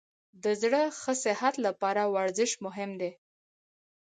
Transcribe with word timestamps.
د 0.43 0.45
زړه 0.61 0.81
ښه 0.99 1.13
صحت 1.23 1.55
لپاره 1.65 2.01
ورزش 2.15 2.51
مهم 2.65 2.91
دی. 3.01 3.11